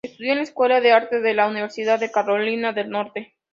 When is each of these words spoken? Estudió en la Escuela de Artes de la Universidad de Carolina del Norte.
Estudió 0.03 0.31
en 0.31 0.39
la 0.39 0.43
Escuela 0.45 0.81
de 0.81 0.93
Artes 0.93 1.21
de 1.21 1.35
la 1.35 1.47
Universidad 1.47 1.99
de 1.99 2.09
Carolina 2.09 2.73
del 2.73 2.89
Norte. 2.89 3.35